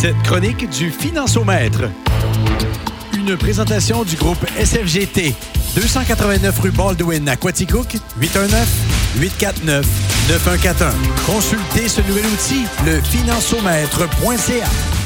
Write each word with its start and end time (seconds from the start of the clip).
Cette 0.00 0.22
chronique 0.22 0.70
du 0.70 0.92
Financiomètre. 0.92 1.90
Une 3.14 3.36
présentation 3.36 4.04
du 4.04 4.14
groupe 4.14 4.38
SFGT. 4.56 5.34
289 5.74 6.60
rue 6.60 6.70
Baldwin 6.70 7.28
à 7.28 7.34
Quaticook, 7.34 7.96
819-849-9141. 8.20 9.82
Consultez 11.26 11.88
ce 11.88 12.00
nouvel 12.02 12.26
outil, 12.26 12.64
le 12.86 13.00
financiomètre.ca. 13.00 14.97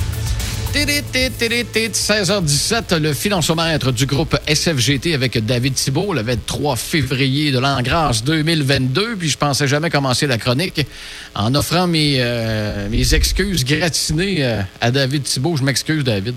16h17, 0.73 2.99
le 2.99 3.13
financiomètre 3.13 3.93
du 3.93 4.07
groupe 4.07 4.39
SFGT 4.49 5.13
avec 5.13 5.45
David 5.45 5.75
Thibault 5.75 6.15
le 6.15 6.23
23 6.23 6.77
février 6.77 7.53
de 7.53 7.59
l'an 7.59 7.83
grâce 7.83 8.25
2022. 8.25 9.17
Puis 9.17 9.29
je 9.29 9.37
pensais 9.37 9.69
jamais 9.69 9.91
commencer 9.91 10.27
la 10.27 10.39
chronique 10.39 10.87
en 11.35 11.55
offrant 11.55 11.87
mes, 11.87 12.17
euh, 12.21 12.89
mes 12.89 13.15
excuses 13.15 13.67
gratinées 13.67 14.43
euh, 14.45 14.63
à 14.81 14.91
David 14.91 15.25
Thibault. 15.25 15.57
Je 15.57 15.65
m'excuse, 15.65 16.05
David. 16.05 16.37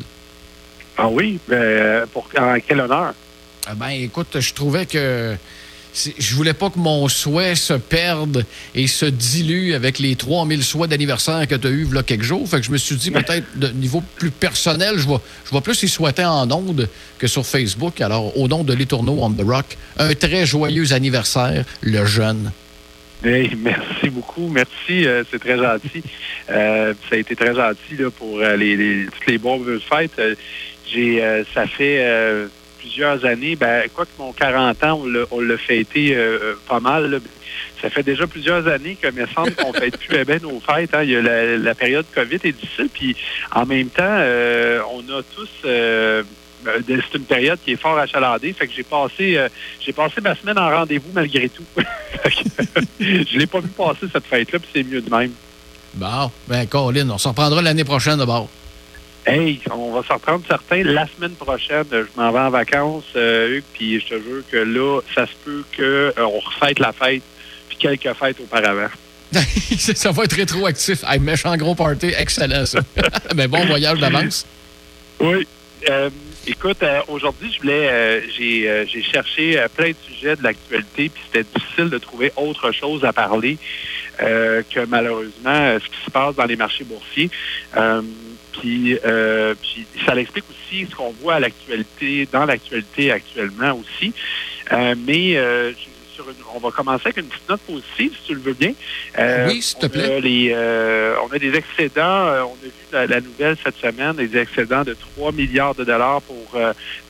Ah 0.98 1.08
oui? 1.08 1.40
Euh, 1.52 2.06
pour 2.12 2.28
en 2.38 2.58
quel 2.66 2.82
honneur? 2.82 3.14
Ah 3.68 3.76
ben, 3.76 3.90
écoute, 3.90 4.40
je 4.40 4.54
trouvais 4.54 4.86
que 4.86 5.36
je 6.18 6.36
voulais 6.36 6.54
pas 6.54 6.70
que 6.70 6.78
mon 6.78 7.08
souhait 7.08 7.56
se 7.56 7.74
perde 7.74 8.46
et 8.74 8.88
se 8.88 9.06
dilue 9.06 9.74
avec 9.74 10.00
les 10.00 10.16
3000 10.16 10.64
souhaits 10.64 10.90
d'anniversaire 10.90 11.48
que 11.48 11.56
tu 11.56 11.68
as 11.68 11.70
eu 11.70 11.88
a 11.96 12.04
quelques 12.04 12.24
jours. 12.24 12.48
Fait 12.48 12.60
que 12.60 12.66
je 12.66 12.72
me 12.72 12.78
suis 12.78 12.96
dit, 12.96 13.12
peut-être, 13.12 13.46
de 13.58 13.70
niveau 13.70 14.04
plus 14.18 14.32
personnel, 14.32 14.98
je 14.98 15.08
vais, 15.08 15.16
je 15.52 15.58
plus 15.60 15.84
y 15.84 15.88
souhaiter 15.88 16.26
en 16.26 16.50
ondes 16.52 16.90
que 17.18 17.28
sur 17.28 17.46
Facebook. 17.46 18.02
Alors, 18.02 18.38
au 18.38 18.48
nom 18.48 18.64
de 18.64 18.74
l'étourneau 18.74 19.18
on 19.22 19.32
the 19.32 19.42
Rock, 19.42 19.78
un 19.98 20.14
très 20.14 20.46
joyeux 20.46 20.94
anniversaire, 20.94 21.64
le 21.82 22.06
jeune. 22.06 22.52
merci 23.24 24.10
beaucoup. 24.10 24.50
Merci. 24.50 25.08
Euh, 25.08 25.24
c'est 25.30 25.40
très 25.40 25.58
gentil. 25.58 26.04
Euh, 26.48 26.94
ça 27.10 27.16
a 27.16 27.18
été 27.18 27.36
très 27.36 27.56
gentil 27.56 27.96
là, 27.98 28.12
pour 28.12 28.40
euh, 28.40 28.56
les, 28.56 28.78
les, 28.78 29.08
toutes 29.08 29.26
les 29.26 29.40
bonnes 29.40 29.80
fêtes. 29.80 30.22
j'ai, 30.86 31.44
ça 31.56 31.66
fait 31.66 32.06
plusieurs 32.86 33.26
années, 33.26 33.56
ben, 33.56 33.90
quoi 33.94 34.06
que 34.06 34.12
mon 34.20 34.32
40 34.32 34.84
ans, 34.84 35.02
on 35.32 35.40
l'a 35.40 35.58
fêté 35.58 36.16
euh, 36.16 36.54
pas 36.68 36.80
mal. 36.80 37.20
Ça 37.82 37.90
fait 37.90 38.04
déjà 38.04 38.28
plusieurs 38.28 38.68
années 38.68 38.96
que, 38.96 39.10
me 39.10 39.26
semble 39.28 39.56
qu'on 39.56 39.74
fête 39.74 39.98
plus 39.98 40.24
bien 40.24 40.38
nos 40.42 40.60
fêtes. 40.60 40.94
Hein. 40.94 41.04
Il 41.04 41.10
y 41.10 41.16
a 41.16 41.58
la, 41.58 41.76
période 41.76 42.06
COVID 42.14 42.40
est 42.44 42.52
difficile, 42.52 42.90
puis 42.94 43.16
en 43.54 43.66
même 43.66 43.90
temps, 43.90 44.04
euh, 44.06 44.80
on 44.94 45.02
a 45.12 45.22
tous... 45.36 45.50
Euh, 45.66 46.24
c'est 46.88 47.18
une 47.18 47.26
période 47.26 47.60
qui 47.64 47.74
est 47.74 47.82
fort 47.82 47.98
achalandée. 47.98 48.52
Fait 48.54 48.66
que 48.66 48.74
j'ai 48.74 48.82
passé 48.82 49.40
j'ai 49.80 49.94
passé 49.94 50.20
ma 50.20 50.34
semaine 50.34 50.58
en 50.58 50.72
rendez-vous 50.72 51.12
malgré 51.14 51.48
tout. 51.48 51.64
je 53.00 53.38
l'ai 53.38 53.46
pas 53.46 53.60
vu 53.60 53.68
passer 53.68 54.08
cette 54.12 54.26
fête-là, 54.26 54.58
puis 54.58 54.70
c'est 54.74 54.84
mieux 54.84 55.02
de 55.02 55.10
même. 55.16 55.32
Bon, 55.94 56.32
ben 56.48 56.66
Colin, 56.66 57.08
on 57.12 57.20
s'en 57.20 57.30
reprendra 57.30 57.62
l'année 57.62 57.84
prochaine 57.84 58.18
d'abord. 58.18 58.50
Hey, 59.26 59.60
on 59.72 59.92
va 59.92 60.04
s'en 60.08 60.20
prendre 60.20 60.46
certains. 60.48 60.84
La 60.84 61.08
semaine 61.08 61.32
prochaine, 61.32 61.86
je 61.92 62.06
m'en 62.16 62.32
vais 62.32 62.40
en 62.40 62.52
vacances, 62.52 63.06
euh, 63.16 63.58
Hugues, 63.58 63.64
puis 63.74 64.00
je 64.00 64.06
te 64.08 64.14
jure 64.22 64.44
que 64.52 64.58
là, 64.58 65.02
ça 65.16 65.26
se 65.26 65.32
peut 65.44 65.64
qu'on 65.76 66.22
euh, 66.22 66.26
refête 66.26 66.78
la 66.78 66.94
fête, 66.94 67.24
puis 67.68 67.78
quelques 67.78 68.14
fêtes 68.14 68.40
auparavant. 68.40 68.90
ça 69.78 70.12
va 70.12 70.24
être 70.26 70.36
rétroactif. 70.36 71.04
Hey, 71.08 71.20
méchant 71.20 71.58
gros 71.58 71.74
party, 71.74 72.14
excellent 72.18 72.66
ça. 72.66 72.80
Mais 73.36 73.48
bon 73.48 73.66
voyage 73.66 74.00
d'avance. 74.00 74.46
Oui. 75.20 75.48
Euh, 75.90 76.10
écoute, 76.48 76.84
aujourd'hui, 77.08 77.52
je 77.52 77.60
voulais, 77.60 78.24
j'ai 78.38 79.04
cherché 79.04 79.64
plein 79.76 79.90
de 79.90 79.96
sujets 80.08 80.36
de 80.36 80.44
l'actualité, 80.44 81.10
puis 81.10 81.22
c'était 81.26 81.48
difficile 81.54 81.90
de 81.90 81.98
trouver 81.98 82.32
autre 82.36 82.72
chose 82.72 83.04
à 83.06 83.14
parler 83.14 83.58
que 84.18 84.86
malheureusement 84.88 85.78
ce 85.80 85.90
qui 85.90 86.06
se 86.06 86.12
passe 86.12 86.36
dans 86.36 86.46
les 86.46 86.56
marchés 86.56 86.84
boursiers. 86.84 87.30
Euh, 88.64 89.54
puis, 89.62 89.86
ça 90.06 90.16
l'explique 90.16 90.46
aussi 90.50 90.88
ce 90.90 90.96
qu'on 90.96 91.12
voit 91.22 91.36
à 91.36 91.40
l'actualité, 91.40 92.28
dans 92.32 92.46
l'actualité 92.46 93.12
actuellement 93.12 93.80
aussi. 93.80 94.14
Euh, 94.72 94.96
euh, 96.20 96.34
on 96.54 96.60
va 96.60 96.72
commencer 96.72 97.04
avec 97.06 97.18
une 97.18 97.26
petite 97.26 97.50
note 97.50 97.62
positive, 97.62 98.14
si 98.20 98.28
tu 98.28 98.34
le 98.36 98.42
veux 98.42 98.54
bien. 98.54 98.74
oui, 99.48 99.62
s'il 99.62 99.80
te 99.80 99.88
plaît. 99.88 100.56
on 101.24 101.34
a 101.34 101.40
des 101.40 101.56
excédents, 101.56 102.28
on 102.46 102.54
a 102.54 102.64
vu 102.64 103.08
la, 103.08 103.22
nouvelle 103.22 103.58
cette 103.64 103.78
semaine, 103.78 104.16
des 104.16 104.38
excédents 104.38 104.84
de 104.84 104.96
3 105.16 105.32
milliards 105.32 105.76
de 105.76 105.84
dollars 105.84 106.22
pour 106.22 106.60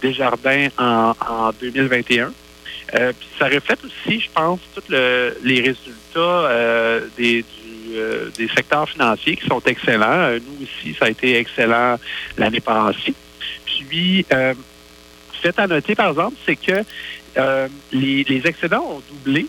Desjardins 0.02 0.68
en, 0.78 1.14
en 1.28 1.52
2021. 1.60 2.32
puis 2.92 3.28
ça 3.38 3.46
reflète 3.46 3.80
aussi, 3.84 4.20
je 4.20 4.30
pense, 4.34 4.60
tous 4.74 4.92
les 4.92 5.62
résultats 5.62 7.00
des, 7.18 7.44
du 7.44 7.66
euh, 7.96 8.30
des 8.38 8.48
secteurs 8.50 8.90
financiers 8.90 9.38
qui 9.38 9.48
sont 9.48 9.62
excellents. 9.66 10.06
Euh, 10.06 10.40
nous 10.46 10.66
aussi, 10.66 10.96
ça 11.00 11.06
a 11.06 11.10
été 11.10 11.38
excellent 11.38 11.98
l'année 12.38 12.60
passée. 12.60 13.14
Puis, 13.66 14.26
euh, 14.34 14.54
fait 15.42 15.58
à 15.60 15.68
noter, 15.68 15.96
par 15.96 16.10
exemple, 16.10 16.36
c'est 16.46 16.56
que 16.56 16.84
euh, 17.38 17.68
les, 17.92 18.42
excédents 18.46 18.86
ont 18.90 19.02
doublé. 19.10 19.48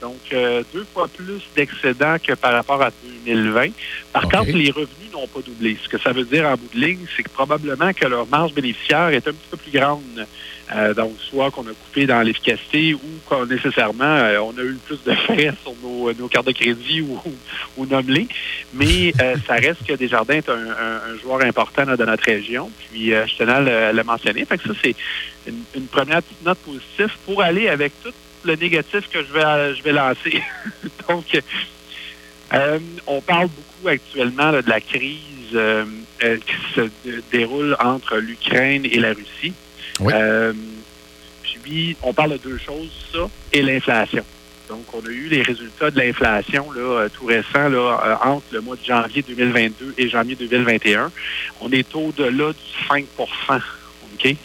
Donc, 0.00 0.18
deux 0.30 0.86
fois 0.92 1.08
plus 1.08 1.42
d'excédents 1.56 2.16
que 2.22 2.34
par 2.34 2.52
rapport 2.52 2.80
à 2.82 2.90
2020. 3.26 3.68
Par 4.12 4.22
contre, 4.22 4.52
les 4.52 4.70
revenus 4.70 5.12
n'ont 5.12 5.26
pas 5.26 5.40
doublé. 5.40 5.76
Ce 5.82 5.88
que 5.88 5.98
ça 5.98 6.12
veut 6.12 6.24
dire 6.24 6.46
en 6.46 6.54
bout 6.54 6.68
de 6.74 6.80
ligne, 6.80 7.06
c'est 7.16 7.22
que 7.22 7.30
probablement 7.30 7.92
que 7.92 8.06
leur 8.06 8.26
marge 8.26 8.52
bénéficiaire 8.52 9.08
est 9.08 9.26
un 9.26 9.32
petit 9.32 9.48
peu 9.50 9.56
plus 9.56 9.72
grande 9.72 10.26
euh, 10.74 10.92
donc, 10.92 11.12
soit 11.18 11.50
qu'on 11.50 11.62
a 11.62 11.70
coupé 11.70 12.06
dans 12.06 12.20
l'efficacité 12.20 12.92
ou 12.92 13.00
qu'on 13.26 13.46
nécessairement 13.46 14.04
euh, 14.04 14.38
on 14.40 14.50
a 14.58 14.62
eu 14.62 14.74
plus 14.74 15.02
de 15.02 15.14
frais 15.14 15.54
sur 15.62 15.72
nos, 15.82 16.12
nos 16.12 16.28
cartes 16.28 16.46
de 16.46 16.52
crédit 16.52 17.00
ou, 17.00 17.18
ou, 17.78 17.86
Mais 18.74 19.12
euh, 19.20 19.36
ça 19.46 19.54
reste 19.54 19.86
que 19.86 19.94
Desjardins 19.94 20.34
est 20.34 20.48
un, 20.50 20.52
un, 20.52 21.18
joueur 21.22 21.42
important 21.42 21.86
de 21.86 22.04
notre 22.04 22.24
région. 22.24 22.70
Puis 22.90 23.10
je 23.10 23.36
tenais 23.38 23.52
à 23.52 23.92
le, 23.92 24.04
mentionner. 24.04 24.44
Fait 24.44 24.58
que 24.58 24.64
ça, 24.64 24.74
c'est 24.82 24.94
une, 25.74 25.86
première 25.86 26.22
petite 26.22 26.44
note 26.44 26.58
positive 26.58 27.16
pour 27.24 27.42
aller 27.42 27.68
avec 27.68 27.92
tout 28.02 28.12
le 28.44 28.54
négatif 28.56 29.08
que 29.08 29.24
je 29.24 29.32
vais 29.32 29.74
je 29.74 29.82
vais 29.82 29.92
lancer. 29.92 30.42
donc 31.08 31.24
on 33.06 33.20
parle 33.20 33.48
beaucoup 33.48 33.88
actuellement 33.88 34.52
de 34.52 34.68
la 34.68 34.80
crise 34.80 35.50
qui 35.50 36.56
se 36.74 36.90
déroule 37.30 37.76
entre 37.80 38.16
l'Ukraine 38.16 38.84
et 38.84 38.98
la 38.98 39.12
Russie. 39.12 39.52
Euh, 40.00 40.52
puis, 41.42 41.96
on 42.02 42.12
parle 42.12 42.32
de 42.32 42.36
deux 42.38 42.58
choses, 42.58 42.90
ça 43.12 43.28
et 43.52 43.62
l'inflation. 43.62 44.24
Donc, 44.68 44.84
on 44.92 45.00
a 45.00 45.10
eu 45.10 45.28
les 45.28 45.42
résultats 45.42 45.90
de 45.90 45.98
l'inflation 45.98 46.66
euh, 46.76 47.08
tout 47.08 47.26
récent 47.26 47.68
là, 47.68 48.00
euh, 48.04 48.28
entre 48.28 48.46
le 48.52 48.60
mois 48.60 48.76
de 48.76 48.84
janvier 48.84 49.22
2022 49.22 49.94
et 49.96 50.08
janvier 50.08 50.36
2021. 50.36 51.10
On 51.60 51.70
est 51.72 51.94
au-delà 51.94 52.52
du 52.52 52.86
5 52.88 53.06
OK? 53.18 54.36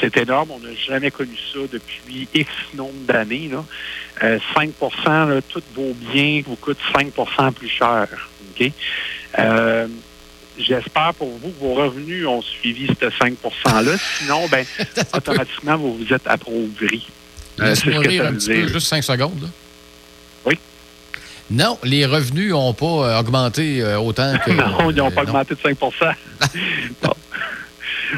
C'est 0.00 0.16
énorme. 0.16 0.50
On 0.50 0.58
n'a 0.58 0.74
jamais 0.74 1.10
connu 1.10 1.36
ça 1.52 1.60
depuis 1.70 2.28
X 2.34 2.50
nombre 2.74 2.92
d'années. 3.06 3.50
5 4.20 4.70
là, 5.06 5.40
tous 5.48 5.62
vos 5.74 5.94
biens 5.94 6.42
vous 6.46 6.56
coûtent 6.56 6.78
5% 6.94 7.52
plus 7.52 7.68
cher. 7.68 8.08
OK? 8.58 8.72
J'espère 10.58 11.14
pour 11.14 11.30
vous 11.38 11.50
que 11.50 11.60
vos 11.60 11.74
revenus 11.74 12.26
ont 12.26 12.42
suivi 12.42 12.86
ce 13.00 13.10
5 13.10 13.34
%-là. 13.42 13.96
Sinon, 14.18 14.46
ben, 14.48 14.64
automatiquement, 15.14 15.76
vous 15.76 15.96
vous 15.96 16.12
êtes 16.12 16.26
appauvri. 16.26 17.06
Euh, 17.60 17.74
c'est 17.74 17.92
ce 17.92 18.00
que 18.00 18.16
ça 18.16 18.30
veut 18.30 18.36
dire. 18.36 18.68
juste 18.68 18.86
5 18.86 19.02
secondes. 19.02 19.50
Oui. 20.44 20.58
Non, 21.50 21.78
les 21.82 22.06
revenus 22.06 22.50
n'ont 22.50 22.72
pas 22.72 22.86
euh, 22.86 23.20
augmenté 23.20 23.82
euh, 23.82 23.98
autant 23.98 24.34
que. 24.44 24.50
non, 24.52 24.90
ils 24.90 24.96
n'ont 24.96 25.10
pas 25.10 25.22
augmenté 25.22 25.54
de 25.54 25.60
5 25.60 25.76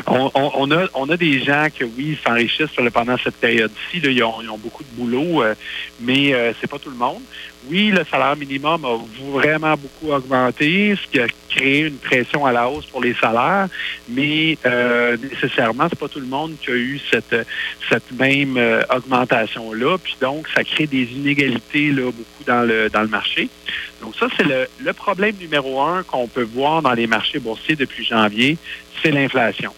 on, 0.06 0.70
a, 0.70 0.86
on 0.94 1.08
a 1.10 1.16
des 1.16 1.42
gens 1.42 1.66
que, 1.76 1.84
oui, 1.84 2.18
s'enrichissent 2.24 2.70
pendant 2.92 3.16
cette 3.18 3.36
période-ci. 3.36 4.00
Ils 4.02 4.22
ont, 4.22 4.34
ils 4.42 4.50
ont, 4.50 4.58
beaucoup 4.58 4.84
de 4.84 4.96
boulot, 4.96 5.42
euh, 5.42 5.54
mais 6.00 6.32
euh, 6.32 6.52
c'est 6.60 6.68
pas 6.68 6.78
tout 6.78 6.90
le 6.90 6.96
monde. 6.96 7.22
Oui, 7.68 7.90
le 7.90 8.04
salaire 8.04 8.36
minimum 8.36 8.84
a 8.84 8.98
vraiment 9.32 9.74
beaucoup 9.74 10.12
augmenté, 10.12 10.94
ce 10.94 11.10
qui 11.10 11.18
a 11.18 11.26
créé 11.48 11.80
une 11.80 11.98
pression 11.98 12.46
à 12.46 12.52
la 12.52 12.68
hausse 12.68 12.86
pour 12.86 13.02
les 13.02 13.14
salaires, 13.14 13.68
mais 14.08 14.56
euh, 14.64 15.16
nécessairement, 15.16 15.86
c'est 15.88 15.98
pas 15.98 16.08
tout 16.08 16.20
le 16.20 16.26
monde 16.26 16.54
qui 16.62 16.70
a 16.70 16.74
eu 16.74 17.00
cette, 17.10 17.34
même 18.16 18.56
euh, 18.56 18.82
augmentation-là. 18.94 19.98
Puis 19.98 20.16
donc, 20.20 20.46
ça 20.54 20.62
crée 20.62 20.86
des 20.86 21.04
inégalités 21.04 21.90
là, 21.90 22.04
beaucoup 22.04 22.44
dans 22.46 22.62
le, 22.62 22.88
dans 22.88 23.02
le 23.02 23.08
marché. 23.08 23.48
Donc 24.00 24.14
ça, 24.14 24.28
c'est 24.36 24.44
le, 24.44 24.66
le 24.78 24.92
problème 24.92 25.34
numéro 25.40 25.80
un 25.82 26.04
qu'on 26.04 26.28
peut 26.28 26.46
voir 26.54 26.82
dans 26.82 26.94
les 26.94 27.08
marchés 27.08 27.40
boursiers 27.40 27.74
depuis 27.74 28.04
janvier, 28.04 28.58
c'est 29.02 29.10
l'inflation. 29.10 29.72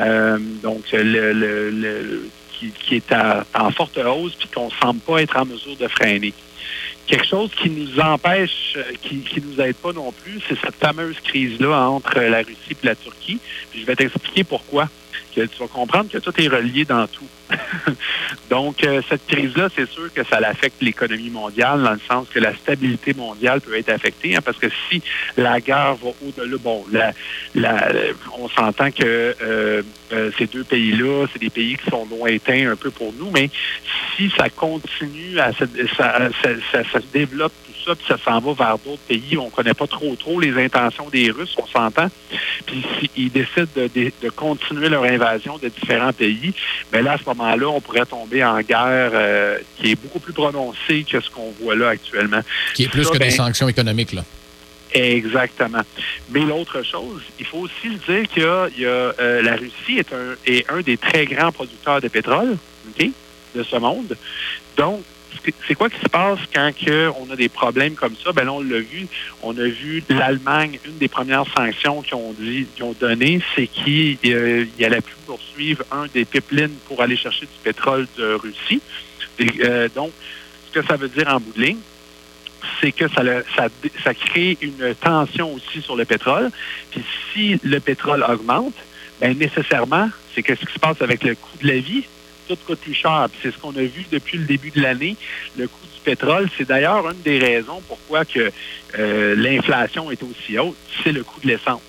Euh, 0.00 0.38
donc, 0.62 0.82
le, 0.92 1.32
le, 1.32 2.28
qui, 2.50 2.96
est 2.96 3.14
en 3.54 3.70
forte 3.70 3.98
hausse 3.98 4.34
puis 4.34 4.48
qu'on 4.48 4.66
ne 4.66 4.72
semble 4.82 5.00
pas 5.00 5.22
être 5.22 5.36
en 5.36 5.44
mesure 5.44 5.76
de 5.76 5.88
freiner. 5.88 6.34
Quelque 7.08 7.26
chose 7.26 7.50
qui 7.60 7.70
nous 7.70 7.98
empêche, 8.00 8.76
qui 9.00 9.22
ne 9.40 9.46
nous 9.46 9.60
aide 9.62 9.76
pas 9.76 9.92
non 9.92 10.12
plus, 10.12 10.40
c'est 10.46 10.58
cette 10.60 10.74
fameuse 10.74 11.18
crise-là 11.20 11.88
entre 11.88 12.20
la 12.20 12.38
Russie 12.38 12.76
et 12.82 12.86
la 12.86 12.94
Turquie. 12.94 13.40
je 13.74 13.84
vais 13.84 13.96
t'expliquer 13.96 14.44
pourquoi. 14.44 14.88
Que 15.34 15.40
tu 15.42 15.58
vas 15.58 15.68
comprendre 15.68 16.10
que 16.10 16.18
tout 16.18 16.32
est 16.38 16.48
relié 16.48 16.84
dans 16.84 17.06
tout. 17.06 17.26
Donc, 18.50 18.84
euh, 18.84 19.02
cette 19.08 19.26
crise-là, 19.26 19.68
c'est 19.74 19.88
sûr 19.88 20.12
que 20.12 20.24
ça 20.24 20.38
affecte 20.38 20.82
l'économie 20.82 21.30
mondiale 21.30 21.82
dans 21.82 21.92
le 21.92 22.00
sens 22.08 22.28
que 22.28 22.38
la 22.38 22.54
stabilité 22.56 23.14
mondiale 23.14 23.60
peut 23.60 23.76
être 23.76 23.90
affectée, 23.90 24.36
hein, 24.36 24.40
parce 24.44 24.58
que 24.58 24.68
si 24.88 25.02
la 25.36 25.60
guerre 25.60 25.96
va 25.96 26.10
au-delà, 26.24 26.58
bon, 26.58 26.84
on 28.38 28.48
s'entend 28.48 28.90
que 28.90 29.34
euh, 29.42 29.82
euh, 30.12 30.30
ces 30.38 30.46
deux 30.46 30.64
pays-là, 30.64 31.26
c'est 31.32 31.40
des 31.40 31.50
pays 31.50 31.76
qui 31.76 31.90
sont 31.90 32.06
lointains 32.10 32.70
un 32.70 32.76
peu 32.76 32.90
pour 32.90 33.12
nous, 33.12 33.30
mais 33.30 33.50
si 34.16 34.30
ça 34.36 34.48
continue, 34.48 35.38
à 35.38 35.52
ça, 35.52 36.18
se 36.84 37.12
développe 37.12 37.52
ça, 37.88 37.94
puis 37.94 38.06
ça 38.06 38.18
s'en 38.18 38.40
va 38.40 38.52
vers 38.52 38.78
d'autres 38.78 39.02
pays, 39.08 39.36
on 39.38 39.48
connaît 39.50 39.74
pas 39.74 39.86
trop 39.86 40.14
trop 40.16 40.40
les 40.40 40.62
intentions 40.62 41.08
des 41.08 41.30
Russes, 41.30 41.54
on 41.58 41.66
s'entend, 41.66 42.08
puis 42.66 42.84
s'ils 43.14 43.32
décident 43.32 43.66
de, 43.76 43.90
de, 43.94 44.12
de, 44.22 44.28
continuer 44.30 44.88
leur 44.88 45.04
invasion 45.04 45.58
de 45.58 45.68
différents 45.68 46.12
pays, 46.12 46.54
mais 46.92 46.98
ben 46.98 47.04
là, 47.04 47.12
à 47.12 47.18
ce 47.18 47.24
moment-là, 47.26 47.68
on 47.68 47.80
pourrait 47.80 48.06
tomber 48.06 48.44
en 48.44 48.60
guerre 48.60 49.10
euh, 49.14 49.58
qui 49.76 49.92
est 49.92 50.00
beaucoup 50.00 50.20
plus 50.20 50.32
prononcée 50.32 51.04
que 51.10 51.20
ce 51.20 51.30
qu'on 51.30 51.52
voit 51.60 51.76
là 51.76 51.88
actuellement. 51.90 52.40
Qui 52.74 52.84
est 52.84 52.88
plus 52.88 53.04
ça, 53.04 53.12
que 53.12 53.18
ben, 53.18 53.28
des 53.28 53.34
sanctions 53.34 53.68
économiques, 53.68 54.12
là. 54.12 54.24
Exactement. 54.92 55.82
Mais 56.30 56.40
l'autre 56.40 56.82
chose, 56.82 57.22
il 57.38 57.44
faut 57.44 57.58
aussi 57.58 57.98
se 58.06 58.12
dire 58.12 58.24
il 58.76 58.82
y 58.82 58.86
a 58.86 59.12
euh, 59.20 59.42
la 59.42 59.56
Russie 59.56 59.98
est 59.98 60.12
un, 60.12 60.34
est 60.46 60.70
un 60.70 60.80
des 60.80 60.96
très 60.96 61.26
grands 61.26 61.52
producteurs 61.52 62.00
de 62.00 62.08
pétrole 62.08 62.56
okay, 62.90 63.12
de 63.54 63.62
ce 63.62 63.76
monde. 63.76 64.16
Donc, 64.76 65.02
c'est 65.66 65.74
quoi 65.74 65.88
qui 65.88 66.00
se 66.00 66.08
passe 66.08 66.38
quand 66.52 66.72
que 66.74 67.10
on 67.20 67.30
a 67.30 67.36
des 67.36 67.48
problèmes 67.48 67.94
comme 67.94 68.14
ça? 68.22 68.32
Ben 68.32 68.48
on 68.48 68.60
l'a 68.60 68.80
vu. 68.80 69.06
On 69.42 69.56
a 69.56 69.64
vu 69.64 70.02
l'Allemagne, 70.08 70.78
une 70.84 70.98
des 70.98 71.08
premières 71.08 71.44
sanctions 71.56 72.02
qu'ils 72.02 72.14
ont 72.14 72.34
dit, 72.38 72.66
qu'ils 72.74 72.84
ont 72.84 72.94
donné, 72.98 73.40
c'est 73.54 73.66
qu'il 73.66 74.18
euh, 74.26 74.64
plus 74.78 75.16
poursuivre 75.26 75.84
un 75.90 76.06
des 76.12 76.24
pipelines 76.24 76.74
pour 76.86 77.02
aller 77.02 77.16
chercher 77.16 77.46
du 77.46 77.62
pétrole 77.62 78.06
de 78.16 78.34
Russie. 78.34 78.80
Euh, 79.60 79.88
donc, 79.94 80.10
ce 80.66 80.80
que 80.80 80.86
ça 80.86 80.96
veut 80.96 81.08
dire 81.08 81.28
en 81.28 81.40
bout 81.40 81.52
de 81.56 81.62
ligne, 81.62 81.78
c'est 82.80 82.92
que 82.92 83.08
ça, 83.08 83.22
ça, 84.04 84.14
crée 84.14 84.58
une 84.60 84.94
tension 85.00 85.52
aussi 85.54 85.80
sur 85.80 85.96
le 85.96 86.04
pétrole. 86.04 86.50
Puis 86.90 87.02
si 87.32 87.60
le 87.62 87.78
pétrole 87.80 88.24
augmente, 88.28 88.74
bien 89.20 89.34
nécessairement, 89.34 90.10
c'est 90.34 90.42
qu'est-ce 90.42 90.64
qui 90.64 90.72
se 90.72 90.78
passe 90.78 91.00
avec 91.00 91.22
le 91.22 91.34
coût 91.34 91.58
de 91.62 91.68
la 91.68 91.78
vie? 91.78 92.04
Tout 92.48 92.56
coûte 92.66 92.80
plus 92.80 92.94
cher. 92.94 93.28
C'est 93.42 93.52
ce 93.52 93.58
qu'on 93.58 93.76
a 93.76 93.82
vu 93.82 94.06
depuis 94.10 94.38
le 94.38 94.44
début 94.44 94.70
de 94.70 94.80
l'année. 94.80 95.16
Le 95.56 95.68
coût 95.68 95.86
du 95.94 96.00
pétrole, 96.02 96.48
c'est 96.56 96.66
d'ailleurs 96.66 97.08
une 97.10 97.20
des 97.22 97.38
raisons 97.38 97.82
pourquoi 97.86 98.24
que 98.24 98.50
euh, 98.98 99.34
l'inflation 99.36 100.10
est 100.10 100.22
aussi 100.22 100.58
haute, 100.58 100.76
c'est 101.02 101.12
le 101.12 101.24
coût 101.24 101.40
de 101.40 101.48
l'essence. 101.48 101.82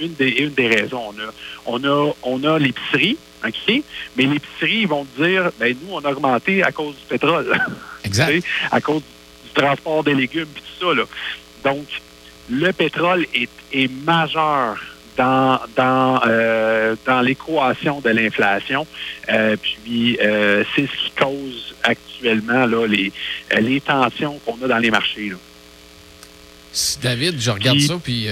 Une 0.00 0.14
des, 0.14 0.30
une 0.30 0.54
des 0.54 0.66
raisons. 0.66 1.12
On 1.66 1.78
a, 1.78 1.84
on 1.84 1.84
a, 1.84 2.14
on 2.22 2.44
a 2.44 2.58
l'épicerie, 2.58 3.18
OK? 3.46 3.82
Mais 4.16 4.24
l'épicerie, 4.24 4.80
ils 4.80 4.88
vont 4.88 5.06
dire, 5.18 5.50
ben 5.58 5.76
nous, 5.82 5.94
on 5.94 6.00
a 6.00 6.10
augmenté 6.10 6.62
à 6.62 6.72
cause 6.72 6.96
du 6.96 7.04
pétrole. 7.08 7.46
Exact. 8.04 8.44
à 8.70 8.80
cause 8.80 9.02
du 9.44 9.50
transport 9.54 10.02
des 10.02 10.14
légumes 10.14 10.48
et 10.56 10.60
tout 10.60 10.88
ça. 10.88 10.94
Là. 10.94 11.04
Donc, 11.64 11.86
le 12.50 12.72
pétrole 12.72 13.26
est, 13.34 13.50
est 13.72 13.90
majeur 14.04 14.78
dans, 15.20 15.60
dans, 15.76 16.22
euh, 16.26 16.96
dans 17.06 17.20
l'équation 17.20 18.00
de 18.00 18.08
l'inflation. 18.08 18.86
Euh, 19.28 19.56
puis, 19.60 20.16
euh, 20.22 20.64
c'est 20.74 20.86
ce 20.86 21.04
qui 21.04 21.10
cause 21.18 21.74
actuellement 21.82 22.64
là, 22.64 22.86
les, 22.86 23.12
les 23.60 23.80
tensions 23.82 24.40
qu'on 24.44 24.56
a 24.64 24.68
dans 24.68 24.78
les 24.78 24.90
marchés. 24.90 25.28
Là. 25.28 25.36
David, 27.02 27.38
je 27.38 27.50
regarde 27.50 27.76
puis, 27.76 27.86
ça, 27.86 27.94
puis 28.02 28.28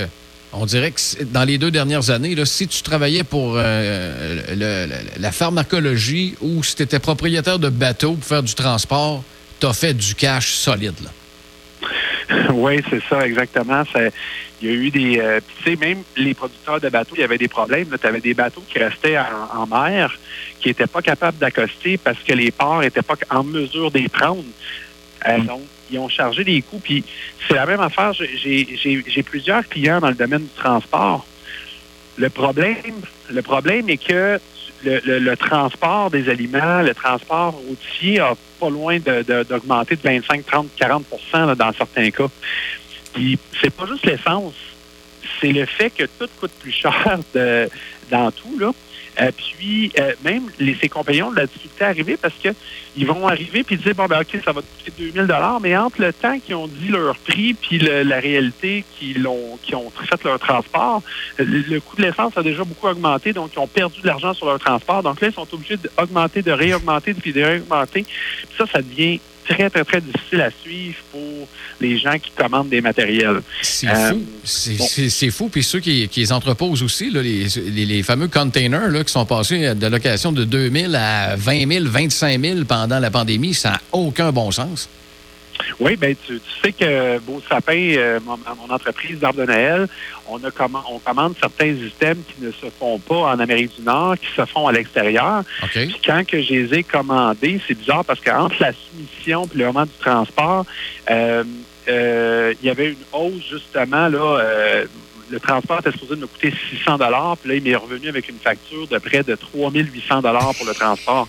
on 0.52 0.64
dirait 0.64 0.93
que 0.93 1.25
dans 1.25 1.44
les 1.44 1.58
deux 1.58 1.70
dernières 1.70 2.08
années, 2.08 2.35
là, 2.35 2.46
si 2.46 2.67
tu 2.67 2.82
travaillais 2.82 3.25
pour 3.25 3.56
le, 3.56 4.55
le, 4.55 4.87
la 5.19 5.32
pharmacologie 5.32 6.37
ou 6.41 6.62
si 6.62 6.76
tu 6.76 6.84
étais 6.84 7.00
propriétaire 7.00 7.58
de 7.58 7.69
bateau 7.69 8.14
pour 8.14 8.25
faire 8.25 8.43
du 8.43 8.55
transport, 8.55 9.23
tu 9.61 9.67
as 9.67 9.75
fait 9.75 9.93
du 9.93 10.14
cash 10.14 10.52
solide. 10.52 10.94
Là. 11.05 11.11
Oui, 12.52 12.80
c'est 12.90 13.02
ça, 13.08 13.26
exactement. 13.26 13.82
Il 14.60 14.69
y 14.69 14.70
a 14.70 14.75
eu 14.75 14.90
des. 14.90 15.19
Euh, 15.19 15.40
tu 15.56 15.70
sais, 15.70 15.76
même 15.76 16.02
les 16.16 16.34
producteurs 16.34 16.80
de 16.80 16.88
bateaux, 16.88 17.14
il 17.16 17.20
y 17.20 17.25
avait 17.25 17.38
des 17.38 17.48
problèmes. 17.48 17.88
Tu 18.00 18.06
avais 18.06 18.20
des 18.20 18.34
bateaux 18.34 18.62
qui 18.69 18.78
restaient 18.78 19.19
en, 19.19 19.62
en 19.62 19.66
mer, 19.66 20.19
qui 20.60 20.69
n'étaient 20.69 20.86
pas 20.86 21.02
capables 21.02 21.38
d'accoster 21.38 21.96
parce 21.98 22.22
que 22.22 22.32
les 22.32 22.50
ports 22.50 22.80
n'étaient 22.80 23.02
pas 23.02 23.16
en 23.30 23.44
mesure 23.44 23.90
d'y 23.90 24.08
prendre. 24.08 24.44
Euh, 25.26 25.38
donc, 25.38 25.62
ils 25.90 25.98
ont 25.98 26.08
chargé 26.08 26.44
des 26.44 26.62
coûts. 26.62 26.80
Puis, 26.80 27.04
c'est 27.46 27.54
la 27.54 27.66
même 27.66 27.80
affaire. 27.80 28.12
J'ai 28.12 29.22
plusieurs 29.24 29.66
clients 29.69 30.00
dans 30.00 30.08
le 30.08 30.14
domaine 30.14 30.42
du 30.42 30.54
transport. 30.56 31.26
Le 32.16 32.31
problème, 32.31 33.00
le 33.31 33.42
problème 33.42 33.88
est 33.88 33.96
que 33.96 34.40
le, 34.84 35.00
le, 35.04 35.19
le, 35.19 35.36
transport 35.36 36.10
des 36.10 36.28
aliments, 36.28 36.82
le 36.82 36.94
transport 36.94 37.52
routier 37.52 38.20
a 38.20 38.34
pas 38.60 38.70
loin 38.70 38.98
d'augmenter 38.98 39.96
de, 39.96 40.02
de, 40.02 40.08
25, 40.08 40.46
30, 40.46 40.69
40 40.76 41.04
là, 41.32 41.54
dans 41.54 41.72
certains 41.72 42.10
cas. 42.10 42.28
Puis 43.14 43.38
c'est 43.60 43.75
pas 43.75 43.86
juste 43.86 44.06
l'essence, 44.06 44.54
c'est 45.40 45.52
le 45.52 45.66
fait 45.66 45.90
que 45.90 46.04
tout 46.04 46.28
coûte 46.40 46.52
plus 46.60 46.72
cher 46.72 47.19
de, 47.34 47.69
dans 48.10 48.31
tout. 48.31 48.58
Là. 48.58 48.72
Euh, 49.20 49.31
puis, 49.37 49.93
euh, 49.99 50.12
même 50.25 50.44
les, 50.60 50.76
ces 50.81 50.88
compagnons 50.88 51.31
de 51.32 51.37
la 51.37 51.46
difficulté 51.46 51.84
à 51.84 51.88
arriver 51.88 52.16
parce 52.16 52.34
que 52.34 52.50
ils 52.96 53.06
vont 53.06 53.26
arriver 53.26 53.64
puis 53.64 53.76
dire, 53.76 53.94
bon, 53.94 54.06
ben 54.06 54.20
OK, 54.20 54.40
ça 54.44 54.52
va 54.52 54.60
coûter 54.60 54.93
2000 54.96 55.26
mais 55.60 55.76
entre 55.76 56.00
le 56.00 56.12
temps 56.12 56.38
qu'ils 56.38 56.55
ont 56.55 56.69
dit 56.69 56.88
leur 56.88 57.16
prix 57.16 57.55
puis 57.55 57.78
la 57.78 58.20
réalité 58.20 58.84
qu'ils 58.99 59.26
ont, 59.26 59.58
qu'ils 59.62 59.76
ont 59.76 59.90
fait 59.90 60.22
leur 60.25 60.38
transport, 60.38 61.02
le, 61.38 61.44
le 61.44 61.81
coût 61.81 61.96
de 61.96 62.02
l'essence 62.02 62.37
a 62.37 62.43
déjà 62.43 62.62
beaucoup 62.64 62.87
augmenté, 62.87 63.32
donc 63.32 63.50
ils 63.55 63.58
ont 63.58 63.66
perdu 63.66 64.00
de 64.00 64.06
l'argent 64.06 64.34
sur 64.34 64.46
leur 64.46 64.58
transport. 64.58 65.02
Donc 65.02 65.20
là, 65.20 65.28
ils 65.28 65.34
sont 65.34 65.46
obligés 65.52 65.76
d'augmenter, 65.76 66.43
de 66.43 66.52
réaugmenter, 66.52 67.14
puis 67.14 67.32
de 67.32 67.43
réaugmenter. 67.43 68.05
Puis 68.05 68.56
ça, 68.56 68.66
ça 68.72 68.82
devient 68.82 69.20
très, 69.48 69.70
très, 69.70 69.84
très 69.84 70.00
difficile 70.00 70.40
à 70.40 70.50
suivre 70.50 70.98
pour 71.10 71.48
les 71.80 71.98
gens 71.98 72.18
qui 72.18 72.30
commandent 72.30 72.68
des 72.68 72.80
matériels. 72.80 73.40
C'est 73.62 73.88
euh, 73.88 74.10
fou. 74.10 74.22
C'est 74.44 75.26
bon. 75.26 75.32
fou. 75.32 75.48
Puis 75.48 75.62
ceux 75.62 75.80
qui, 75.80 76.08
qui 76.08 76.20
les 76.20 76.32
entreposent 76.32 76.82
aussi, 76.82 77.10
là, 77.10 77.22
les, 77.22 77.46
les, 77.70 77.86
les, 77.86 78.02
fameux 78.02 78.28
containers 78.28 78.88
là, 78.90 79.04
qui 79.04 79.12
sont 79.12 79.26
passés 79.26 79.74
de 79.74 79.86
location 79.86 80.32
de 80.32 80.44
2 80.44 80.70
000 80.70 80.92
à 80.94 81.36
20 81.36 81.72
000, 81.72 81.84
25 81.86 82.40
000 82.40 82.64
pendant 82.64 82.98
la 82.98 83.10
pandémie, 83.10 83.54
ça 83.54 83.70
n'a 83.70 83.80
aucun 83.92 84.32
bon 84.32 84.50
sens. 84.50 84.88
Oui, 85.81 85.96
ben 85.96 86.14
tu, 86.26 86.40
tu, 86.40 86.60
sais 86.62 86.72
que 86.72 87.19
Beau 87.20 87.43
Sapin, 87.49 87.94
euh, 87.96 88.20
mon, 88.25 88.37
mon, 88.37 88.75
entreprise 88.75 89.19
d'Arbre 89.19 89.40
de 89.40 89.46
Noël, 89.46 89.88
on, 90.28 90.43
a 90.44 90.50
comm 90.50 90.78
on 90.90 90.99
commande 90.99 91.34
certains 91.40 91.66
items 91.66 92.25
qui 92.26 92.44
ne 92.44 92.50
se 92.50 92.66
font 92.78 92.99
pas 92.99 93.32
en 93.32 93.38
Amérique 93.38 93.76
du 93.76 93.82
Nord, 93.82 94.16
qui 94.19 94.28
se 94.34 94.44
font 94.44 94.66
à 94.66 94.72
l'extérieur. 94.72 95.43
Okay. 95.64 95.87
Puis 95.87 96.00
quand 96.05 96.26
que 96.26 96.40
je 96.43 96.52
les 96.52 96.78
ai 96.78 96.82
commandés, 96.82 97.60
c'est 97.66 97.75
bizarre 97.75 98.05
parce 98.05 98.20
qu'entre 98.20 98.56
la 98.60 98.72
soumission 98.72 99.49
et 99.55 99.58
le 99.58 99.66
moment 99.66 99.84
du 99.84 99.93
transport, 100.00 100.64
euh, 101.10 101.44
euh, 101.88 102.55
il 102.60 102.66
y 102.66 102.70
avait 102.70 102.90
une 102.90 103.05
hausse 103.12 103.49
justement 103.50 104.08
là. 104.08 104.40
Euh, 104.40 104.84
le 105.31 105.40
transport 105.40 105.81
était 105.81 105.93
supposé 105.93 106.16
me 106.16 106.26
coûter 106.26 106.52
600 106.70 106.96
dollars, 106.96 107.37
puis 107.37 107.50
là 107.50 107.56
il 107.56 107.62
m'est 107.62 107.76
revenu 107.76 108.08
avec 108.08 108.31
une 108.31 108.38
facture 108.38 108.86
de 108.86 108.96
près 108.98 109.22
de 109.22 109.34
3800 109.34 110.22
dollars 110.22 110.55
pour 110.55 110.67
le 110.67 110.72
transport. 110.72 111.29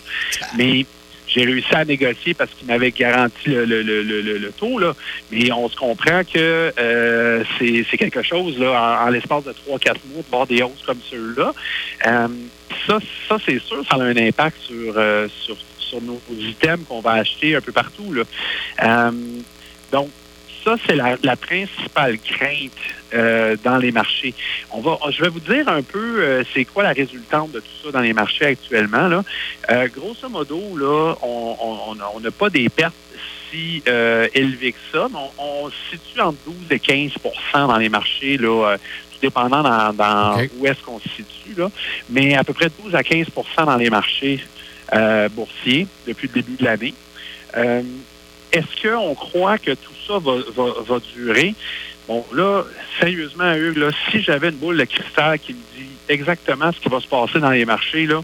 Mais 0.56 0.86
j'ai 1.32 1.44
réussi 1.44 1.74
à 1.74 1.84
négocier 1.84 2.34
parce 2.34 2.50
qu'il 2.52 2.66
m'avait 2.66 2.90
garanti 2.90 3.48
le, 3.50 3.64
le, 3.64 3.82
le, 3.82 4.02
le, 4.02 4.52
taux, 4.52 4.78
là. 4.78 4.94
Mais 5.30 5.50
on 5.52 5.68
se 5.68 5.76
comprend 5.76 6.22
que 6.24 6.72
euh, 6.78 7.44
c'est 7.58 7.96
quelque 7.96 8.22
chose, 8.22 8.58
là, 8.58 9.00
en, 9.02 9.06
en 9.06 9.10
l'espace 9.10 9.44
de 9.44 9.52
3-4 9.52 9.96
mois, 10.12 10.22
de 10.22 10.30
voir 10.30 10.46
des 10.46 10.62
hausses 10.62 10.82
comme 10.84 10.98
ceux-là. 11.08 11.52
Euh, 12.06 12.28
ça, 12.86 12.98
ça 13.28 13.36
c'est 13.44 13.60
sûr, 13.60 13.84
ça 13.88 13.96
a 13.96 14.02
un 14.02 14.16
impact 14.16 14.56
sur, 14.62 14.94
euh, 14.96 15.28
sur, 15.28 15.56
sur 15.78 16.00
nos 16.02 16.20
items 16.30 16.86
qu'on 16.86 17.00
va 17.00 17.12
acheter 17.12 17.54
un 17.54 17.60
peu 17.60 17.72
partout. 17.72 18.12
Là. 18.12 18.22
Euh, 18.82 19.10
donc, 19.92 20.10
ça, 20.64 20.76
c'est 20.86 20.94
la, 20.94 21.16
la, 21.22 21.36
principale 21.36 22.18
crainte 22.18 22.72
euh, 23.14 23.56
dans 23.62 23.78
les 23.78 23.92
marchés. 23.92 24.34
On 24.70 24.80
va, 24.80 24.98
je 25.10 25.22
vais 25.22 25.28
vous 25.28 25.40
dire 25.40 25.68
un 25.68 25.82
peu 25.82 26.22
euh, 26.22 26.42
c'est 26.52 26.64
quoi 26.64 26.82
la 26.82 26.92
résultante 26.92 27.52
de 27.52 27.60
tout 27.60 27.84
ça 27.84 27.90
dans 27.92 28.00
les 28.00 28.12
marchés 28.12 28.46
actuellement. 28.46 29.08
Là. 29.08 29.22
Euh, 29.70 29.88
grosso 29.88 30.28
modo, 30.28 30.60
là, 30.76 31.14
on 31.22 32.20
n'a 32.20 32.30
pas 32.30 32.50
des 32.50 32.68
pertes 32.68 32.94
si 33.50 33.82
élevées 33.86 34.72
que 34.72 34.78
ça, 34.92 35.08
mais 35.10 35.18
on, 35.38 35.64
on, 35.64 35.70
se 35.70 35.74
situe 35.90 36.20
entre 36.20 36.38
12 36.46 36.54
et 36.70 36.76
15% 36.76 37.66
dans 37.66 37.78
les 37.78 37.88
marchés, 37.88 38.36
là, 38.36 38.76
tout 38.78 39.18
dépendant 39.20 39.62
dans, 39.62 39.92
dans 39.92 40.34
okay. 40.34 40.50
où 40.56 40.66
est-ce 40.66 40.80
qu'on 40.84 41.00
se 41.00 41.08
situe. 41.08 41.58
Là. 41.58 41.68
Mais 42.10 42.36
à 42.36 42.44
peu 42.44 42.52
près 42.52 42.70
12 42.84 42.94
à 42.94 43.02
15% 43.02 43.64
dans 43.66 43.76
les 43.76 43.90
marchés 43.90 44.38
boursiers 45.32 45.88
depuis 46.06 46.28
le 46.28 46.42
début 46.42 46.56
de 46.56 46.64
l'année. 46.64 46.94
Est-ce 48.52 48.88
qu'on 48.88 49.14
croit 49.14 49.58
que 49.58 49.72
tout 49.72 49.94
ça 50.06 50.14
va, 50.18 50.32
va, 50.56 50.72
va, 50.86 51.00
durer? 51.14 51.54
Bon, 52.08 52.24
là, 52.32 52.64
sérieusement, 52.98 53.52
Hugues, 53.54 53.76
là, 53.76 53.90
si 54.10 54.22
j'avais 54.22 54.48
une 54.48 54.56
boule 54.56 54.78
de 54.78 54.84
cristal 54.84 55.38
qui 55.38 55.52
me 55.52 55.58
dit 55.76 55.88
exactement 56.08 56.72
ce 56.72 56.80
qui 56.80 56.88
va 56.88 57.00
se 57.00 57.06
passer 57.06 57.38
dans 57.38 57.50
les 57.50 57.64
marchés, 57.64 58.06
là, 58.06 58.22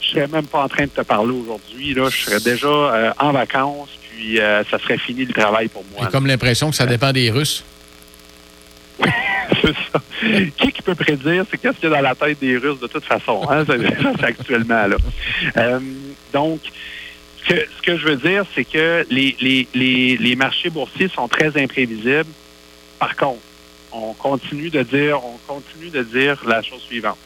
je 0.00 0.08
serais 0.08 0.28
même 0.28 0.46
pas 0.46 0.62
en 0.62 0.68
train 0.68 0.84
de 0.84 0.90
te 0.90 1.02
parler 1.02 1.32
aujourd'hui. 1.32 1.94
Là, 1.94 2.08
je 2.10 2.16
serais 2.16 2.40
déjà 2.40 2.66
euh, 2.66 3.12
en 3.18 3.32
vacances, 3.32 3.90
puis 4.08 4.40
euh, 4.40 4.64
ça 4.64 4.78
serait 4.78 4.98
fini 4.98 5.24
le 5.24 5.32
travail 5.32 5.68
pour 5.68 5.84
moi. 5.92 6.02
J'ai 6.04 6.10
comme 6.10 6.26
l'impression 6.26 6.70
que 6.70 6.76
ça 6.76 6.86
dépend 6.86 7.12
des 7.12 7.30
Russes. 7.30 7.64
peu 8.98 9.74
ça. 9.92 10.00
qui 10.56 10.72
qui 10.72 10.82
peut 10.82 10.94
prédire, 10.94 11.44
c'est 11.50 11.58
qu'est-ce 11.58 11.78
qu'il 11.78 11.90
y 11.90 11.92
a 11.92 11.96
dans 11.96 12.02
la 12.02 12.14
tête 12.14 12.38
des 12.40 12.56
Russes 12.56 12.80
de 12.80 12.86
toute 12.86 13.04
façon, 13.04 13.42
hein, 13.50 13.64
c'est 13.66 14.24
actuellement 14.24 14.86
là. 14.86 14.96
Euh, 15.56 15.80
donc, 16.32 16.60
ce 17.48 17.82
que 17.82 17.96
je 17.96 18.06
veux 18.06 18.16
dire, 18.16 18.44
c'est 18.54 18.64
que 18.64 19.06
les, 19.10 19.36
les 19.72 20.36
marchés 20.36 20.70
boursiers 20.70 21.08
sont 21.08 21.28
très 21.28 21.60
imprévisibles. 21.60 22.30
Par 22.98 23.14
contre, 23.16 23.40
on 23.92 24.12
continue 24.14 24.70
de 24.70 24.82
dire, 24.82 25.20
on 25.24 25.38
continue 25.46 25.90
de 25.90 26.02
dire 26.02 26.42
la 26.46 26.62
chose 26.62 26.82
suivante 26.82 27.18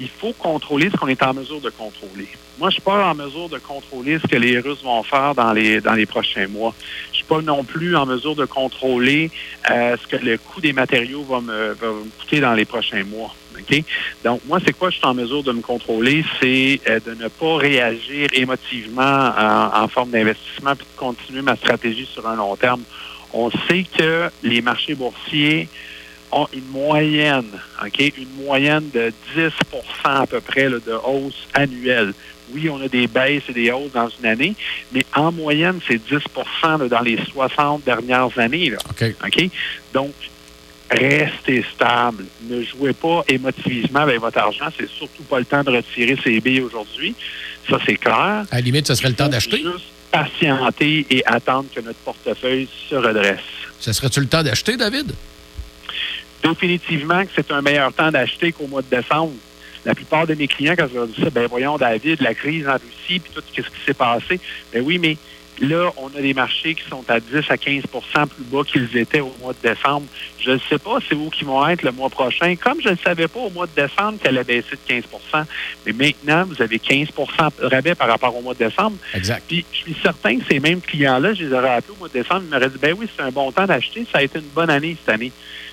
il 0.00 0.08
faut 0.08 0.32
contrôler 0.32 0.90
ce 0.90 0.96
qu'on 0.96 1.08
est 1.08 1.22
en 1.22 1.34
mesure 1.34 1.60
de 1.60 1.70
contrôler. 1.70 2.28
Moi, 2.58 2.70
je 2.70 2.74
suis 2.74 2.82
pas 2.82 3.10
en 3.10 3.14
mesure 3.14 3.48
de 3.48 3.58
contrôler 3.58 4.18
ce 4.18 4.26
que 4.26 4.36
les 4.36 4.58
Russes 4.58 4.82
vont 4.82 5.02
faire 5.02 5.34
dans 5.34 5.52
les 5.52 5.80
dans 5.80 5.94
les 5.94 6.06
prochains 6.06 6.48
mois. 6.48 6.74
Je 7.10 7.18
suis 7.18 7.24
pas 7.24 7.40
non 7.40 7.64
plus 7.64 7.96
en 7.96 8.06
mesure 8.06 8.34
de 8.34 8.44
contrôler 8.44 9.30
euh, 9.70 9.96
ce 10.00 10.06
que 10.06 10.22
le 10.22 10.38
coût 10.38 10.60
des 10.60 10.72
matériaux 10.72 11.22
va 11.22 11.40
me, 11.40 11.72
va 11.74 11.88
me 11.88 12.10
coûter 12.20 12.40
dans 12.40 12.54
les 12.54 12.64
prochains 12.64 13.04
mois. 13.04 13.34
OK? 13.58 13.84
Donc, 14.24 14.40
moi, 14.46 14.58
c'est 14.64 14.72
quoi 14.72 14.90
je 14.90 14.96
suis 14.96 15.06
en 15.06 15.14
mesure 15.14 15.42
de 15.42 15.52
me 15.52 15.60
contrôler? 15.60 16.24
C'est 16.40 16.80
euh, 16.88 17.00
de 17.06 17.14
ne 17.14 17.28
pas 17.28 17.56
réagir 17.56 18.28
émotivement 18.32 19.02
en, 19.36 19.82
en 19.82 19.88
forme 19.88 20.10
d'investissement 20.10 20.74
puis 20.74 20.86
de 20.86 20.98
continuer 20.98 21.42
ma 21.42 21.56
stratégie 21.56 22.08
sur 22.12 22.26
un 22.26 22.36
long 22.36 22.56
terme. 22.56 22.82
On 23.32 23.50
sait 23.50 23.84
que 23.96 24.30
les 24.42 24.60
marchés 24.60 24.94
boursiers 24.94 25.68
ont 26.32 26.48
une 26.52 26.66
moyenne, 26.66 27.50
OK, 27.84 28.12
une 28.16 28.44
moyenne 28.44 28.88
de 28.92 29.12
10% 29.36 29.50
à 30.04 30.26
peu 30.26 30.40
près 30.40 30.68
là, 30.68 30.78
de 30.84 30.92
hausse 30.92 31.46
annuelle. 31.54 32.12
Oui, 32.52 32.68
on 32.68 32.80
a 32.82 32.88
des 32.88 33.06
baisses 33.06 33.44
et 33.48 33.52
des 33.52 33.70
hausses 33.70 33.92
dans 33.92 34.08
une 34.08 34.26
année, 34.26 34.54
mais 34.92 35.04
en 35.14 35.32
moyenne, 35.32 35.80
c'est 35.86 35.98
10 35.98 36.22
là, 36.64 36.78
dans 36.88 37.00
les 37.00 37.18
60 37.32 37.84
dernières 37.84 38.38
années. 38.38 38.70
Là. 38.70 38.78
OK. 38.90 39.14
OK? 39.24 39.50
Donc, 39.94 40.12
restez 40.90 41.64
stable. 41.74 42.24
Ne 42.48 42.62
jouez 42.62 42.92
pas 42.92 43.24
émotivement 43.28 44.00
avec 44.00 44.20
votre 44.20 44.38
argent. 44.38 44.66
C'est 44.78 44.88
surtout 44.88 45.22
pas 45.22 45.38
le 45.38 45.44
temps 45.44 45.62
de 45.62 45.70
retirer 45.70 46.16
ses 46.22 46.40
billes 46.40 46.60
aujourd'hui. 46.60 47.14
Ça, 47.68 47.78
c'est 47.86 47.96
clair. 47.96 48.44
À 48.50 48.56
la 48.56 48.60
limite, 48.60 48.86
ce 48.86 48.94
serait 48.94 49.08
le 49.08 49.14
temps 49.14 49.28
d'acheter. 49.28 49.58
Juste 49.58 49.86
patienter 50.10 51.06
et 51.08 51.24
attendre 51.24 51.68
que 51.74 51.80
notre 51.80 51.98
portefeuille 52.00 52.68
se 52.88 52.94
redresse. 52.96 53.40
Ce 53.80 53.92
serait-tu 53.92 54.20
le 54.20 54.26
temps 54.26 54.42
d'acheter, 54.42 54.76
David? 54.76 55.12
Définitivement 56.42 57.24
que 57.24 57.30
c'est 57.34 57.50
un 57.50 57.62
meilleur 57.62 57.92
temps 57.92 58.10
d'acheter 58.10 58.52
qu'au 58.52 58.66
mois 58.66 58.82
de 58.82 58.96
décembre. 58.96 59.32
La 59.84 59.94
plupart 59.94 60.26
de 60.26 60.34
mes 60.34 60.46
clients, 60.46 60.74
quand 60.78 60.86
je 60.88 60.94
leur 60.94 61.08
dis 61.08 61.20
ça, 61.20 61.30
ben 61.30 61.46
voyons, 61.48 61.76
David, 61.76 62.20
la 62.20 62.34
crise 62.34 62.68
en 62.68 62.74
Russie, 62.74 63.18
puis 63.18 63.32
tout 63.34 63.42
ce 63.48 63.62
qui 63.62 63.84
s'est 63.84 63.94
passé. 63.94 64.38
Ben 64.72 64.82
oui, 64.84 64.98
mais 64.98 65.16
là, 65.60 65.90
on 65.96 66.06
a 66.08 66.20
des 66.20 66.34
marchés 66.34 66.74
qui 66.74 66.88
sont 66.88 67.04
à 67.08 67.20
10 67.20 67.50
à 67.50 67.56
15% 67.56 67.82
plus 68.28 68.44
bas 68.44 68.62
qu'ils 68.64 68.96
étaient 68.96 69.20
au 69.20 69.34
mois 69.40 69.52
de 69.52 69.68
décembre. 69.68 70.06
Je 70.38 70.52
ne 70.52 70.58
sais 70.68 70.78
pas 70.78 70.98
c'est 71.08 71.14
où 71.14 71.30
qui 71.30 71.44
vont 71.44 71.66
être 71.68 71.82
le 71.82 71.92
mois 71.92 72.10
prochain. 72.10 72.54
Comme 72.56 72.80
je 72.80 72.90
ne 72.90 72.96
savais 72.96 73.28
pas 73.28 73.40
au 73.40 73.50
mois 73.50 73.66
de 73.66 73.82
décembre 73.82 74.18
qu'elle 74.18 74.38
allait 74.38 74.62
baisser 74.62 74.76
de 74.88 74.94
15% 74.94 75.44
Mais 75.86 75.92
maintenant, 75.92 76.44
vous 76.44 76.60
avez 76.62 76.78
15% 76.78 77.08
de 77.60 77.66
rabais 77.66 77.94
par 77.94 78.08
rapport 78.08 78.36
au 78.36 78.42
mois 78.42 78.54
de 78.54 78.64
décembre. 78.64 78.96
Exact. 79.14 79.42
Puis, 79.46 79.64
je 79.72 79.78
suis 79.78 79.96
certain 80.02 80.38
que 80.38 80.44
ces 80.50 80.60
mêmes 80.60 80.80
clients-là, 80.80 81.34
je 81.34 81.44
les 81.44 81.52
aurais 81.52 81.74
appelés 81.74 81.94
au 81.94 81.98
mois 81.98 82.08
de 82.08 82.14
décembre, 82.14 82.42
ils 82.44 82.50
m'auraient 82.50 82.70
dit, 82.70 82.78
ben 82.80 82.94
oui, 82.98 83.06
c'est 83.14 83.22
un 83.22 83.30
bon 83.30 83.50
temps 83.52 83.66
d'acheter. 83.66 84.06
Ça 84.12 84.18
a 84.18 84.22
été 84.22 84.38
une 84.38 84.48
bonne 84.54 84.70
année 84.70 84.96
cette 85.04 85.14
année. 85.14 85.32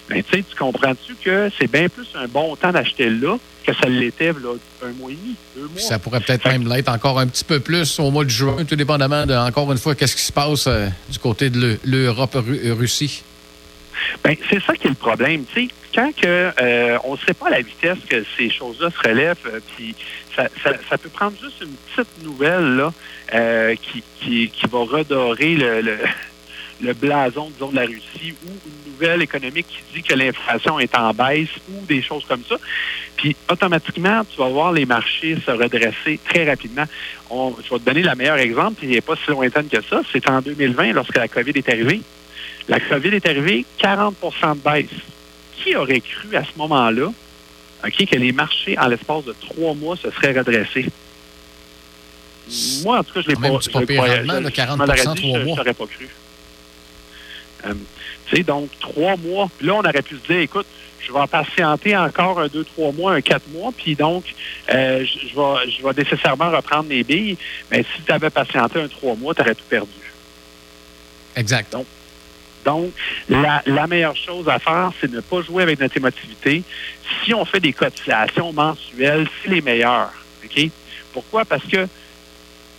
Ben, 0.09 0.23
tu 0.23 0.43
comprends-tu 0.57 1.15
que 1.23 1.49
c'est 1.57 1.71
bien 1.71 1.87
plus 1.87 2.07
un 2.15 2.27
bon 2.27 2.55
temps 2.55 2.71
d'acheter 2.71 3.09
là 3.09 3.37
que 3.63 3.73
ça 3.73 3.87
l'était 3.87 4.33
là, 4.33 4.55
un 4.83 4.91
mois 4.93 5.11
et 5.11 5.15
demi, 5.15 5.35
deux 5.55 5.67
mois? 5.67 5.79
Ça 5.79 5.99
pourrait 5.99 6.21
peut-être 6.21 6.45
même 6.47 6.67
l'être 6.67 6.89
encore 6.89 7.19
un 7.19 7.27
petit 7.27 7.43
peu 7.43 7.59
plus 7.59 7.99
au 7.99 8.09
mois 8.09 8.23
de 8.23 8.29
juin, 8.29 8.65
tout 8.65 8.75
dépendamment 8.75 9.25
de, 9.25 9.35
encore 9.35 9.71
une 9.71 9.77
fois, 9.77 9.93
qu'est-ce 9.93 10.15
qui 10.15 10.23
se 10.23 10.31
passe 10.31 10.65
euh, 10.67 10.87
du 11.09 11.19
côté 11.19 11.49
de 11.49 11.77
l'Europe-Russie. 11.83 13.23
Ben, 14.23 14.35
c'est 14.49 14.63
ça 14.63 14.75
qui 14.75 14.87
est 14.87 14.91
le 14.91 14.95
problème. 14.95 15.43
Quand 15.93 16.11
que, 16.15 16.51
euh, 16.61 16.97
on 17.03 17.13
ne 17.13 17.19
sait 17.19 17.33
pas 17.33 17.47
à 17.47 17.51
la 17.51 17.61
vitesse 17.61 17.97
que 18.07 18.23
ces 18.37 18.49
choses-là 18.49 18.89
se 18.91 19.07
relèvent, 19.07 19.37
euh, 19.47 19.59
puis 19.75 19.95
ça, 20.35 20.47
ça, 20.63 20.71
ça, 20.89 20.97
peut 20.97 21.09
prendre 21.09 21.33
juste 21.41 21.61
une 21.61 21.75
petite 21.95 22.23
nouvelle 22.23 22.75
là, 22.75 22.93
euh, 23.33 23.75
qui, 23.75 24.03
qui, 24.19 24.49
qui 24.49 24.67
va 24.67 24.79
redorer 24.79 25.55
le, 25.55 25.81
le 25.81 25.97
le 26.81 26.93
blason, 26.93 27.49
disons, 27.49 27.71
de 27.71 27.75
la 27.75 27.85
Russie 27.85 28.33
ou 28.45 28.49
une 28.49 28.91
nouvelle 28.93 29.21
économique 29.21 29.67
qui 29.67 29.95
dit 29.95 30.03
que 30.03 30.13
l'inflation 30.13 30.79
est 30.79 30.95
en 30.95 31.13
baisse 31.13 31.49
ou 31.69 31.85
des 31.85 32.01
choses 32.01 32.23
comme 32.25 32.43
ça. 32.47 32.57
Puis 33.17 33.35
automatiquement, 33.49 34.23
tu 34.23 34.37
vas 34.39 34.49
voir 34.49 34.71
les 34.71 34.85
marchés 34.85 35.37
se 35.45 35.51
redresser 35.51 36.19
très 36.27 36.49
rapidement. 36.49 36.85
On, 37.29 37.53
je 37.63 37.69
vais 37.69 37.79
te 37.79 37.85
donner 37.85 38.01
le 38.01 38.15
meilleur 38.15 38.37
exemple, 38.37 38.75
puis 38.79 38.87
il 38.87 38.93
n'est 38.93 39.01
pas 39.01 39.15
si 39.15 39.31
lointaine 39.31 39.67
que 39.67 39.81
ça. 39.81 40.01
C'est 40.11 40.29
en 40.29 40.41
2020, 40.41 40.93
lorsque 40.93 41.17
la 41.17 41.27
COVID 41.27 41.51
est 41.55 41.69
arrivée. 41.69 42.01
La 42.67 42.79
COVID 42.79 43.09
est 43.09 43.25
arrivée, 43.25 43.65
40 43.79 44.15
de 44.21 44.59
baisse. 44.61 44.85
Qui 45.57 45.75
aurait 45.75 45.99
cru 45.99 46.35
à 46.37 46.43
ce 46.43 46.57
moment-là 46.57 47.11
okay, 47.85 48.05
que 48.05 48.15
les 48.15 48.31
marchés, 48.31 48.77
en 48.79 48.87
l'espace 48.87 49.25
de 49.25 49.33
trois 49.33 49.73
mois, 49.73 49.97
se 49.97 50.09
seraient 50.11 50.37
redressés? 50.37 50.85
Moi, 52.83 52.99
en 52.99 53.03
tout 53.03 53.13
cas, 53.13 53.21
je 53.21 53.27
l'ai 53.27 53.35
pas, 53.35 53.59
je, 53.61 53.69
pas 53.69 53.85
pire 53.85 54.01
rendement, 54.01 54.41
je, 54.43 54.49
40 54.49 54.81
je, 55.17 55.71
pas 55.73 55.85
cru. 55.85 56.07
Euh, 57.65 57.73
tu 58.27 58.37
sais, 58.37 58.43
donc, 58.43 58.69
trois 58.79 59.17
mois. 59.17 59.49
Puis 59.57 59.67
là, 59.67 59.75
on 59.75 59.79
aurait 59.79 60.01
pu 60.01 60.15
se 60.15 60.27
dire, 60.27 60.39
écoute, 60.41 60.67
je 60.99 61.13
vais 61.13 61.27
patienter 61.27 61.97
encore 61.97 62.39
un, 62.39 62.47
deux, 62.47 62.63
trois 62.63 62.91
mois, 62.91 63.13
un 63.13 63.21
quatre 63.21 63.47
mois, 63.49 63.71
puis 63.75 63.95
donc, 63.95 64.23
euh, 64.71 65.03
je, 65.05 65.27
je, 65.27 65.35
vais, 65.35 65.71
je 65.71 65.83
vais 65.83 66.03
nécessairement 66.03 66.51
reprendre 66.51 66.89
mes 66.89 67.03
billes. 67.03 67.37
Mais 67.71 67.83
si 67.83 68.01
tu 68.05 68.11
avais 68.11 68.29
patienté 68.29 68.79
un 68.81 68.87
trois 68.87 69.15
mois, 69.15 69.33
tu 69.33 69.41
aurais 69.41 69.55
tout 69.55 69.65
perdu. 69.69 69.91
Exact. 71.35 71.71
Donc, 71.71 71.85
donc 72.65 72.91
la, 73.29 73.63
la, 73.65 73.87
meilleure 73.87 74.15
chose 74.15 74.47
à 74.49 74.59
faire, 74.59 74.91
c'est 74.99 75.09
ne 75.09 75.21
pas 75.21 75.41
jouer 75.41 75.63
avec 75.63 75.79
notre 75.79 75.95
émotivité. 75.97 76.63
Si 77.23 77.33
on 77.33 77.45
fait 77.45 77.59
des 77.59 77.73
cotisations 77.73 78.51
mensuelles, 78.51 79.27
c'est 79.41 79.49
les 79.49 79.61
meilleures. 79.61 80.11
OK? 80.43 80.69
Pourquoi? 81.13 81.45
Parce 81.45 81.63
que, 81.63 81.87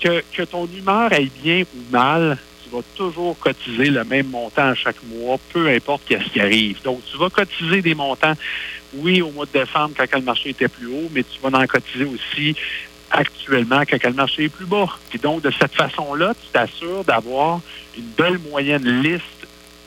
que 0.00 0.22
que 0.32 0.42
ton 0.42 0.66
humeur 0.66 1.12
aille 1.12 1.30
bien 1.42 1.62
ou 1.62 1.90
mal, 1.90 2.38
tu 2.70 2.76
vas 2.76 2.82
toujours 2.96 3.38
cotiser 3.38 3.86
le 3.86 4.04
même 4.04 4.28
montant 4.28 4.74
chaque 4.74 5.02
mois, 5.04 5.38
peu 5.52 5.68
importe 5.68 6.02
qu'est-ce 6.06 6.30
qui 6.30 6.40
arrive. 6.40 6.80
Donc, 6.82 7.00
tu 7.10 7.16
vas 7.18 7.30
cotiser 7.30 7.82
des 7.82 7.94
montants, 7.94 8.34
oui, 8.94 9.22
au 9.22 9.30
mois 9.30 9.46
de 9.46 9.52
décembre, 9.52 9.94
quand 9.96 10.18
le 10.18 10.24
marché 10.24 10.50
était 10.50 10.68
plus 10.68 10.86
haut, 10.86 11.08
mais 11.12 11.22
tu 11.22 11.40
vas 11.42 11.56
en 11.58 11.66
cotiser 11.66 12.04
aussi 12.04 12.56
actuellement 13.10 13.82
quand 13.88 14.02
le 14.04 14.12
marché 14.12 14.44
est 14.44 14.48
plus 14.48 14.66
bas. 14.66 14.88
Puis 15.08 15.18
donc, 15.18 15.42
de 15.42 15.50
cette 15.50 15.74
façon-là, 15.74 16.32
tu 16.34 16.48
t'assures 16.52 17.04
d'avoir 17.04 17.60
une 17.96 18.10
belle 18.16 18.38
moyenne 18.38 19.02
liste 19.02 19.24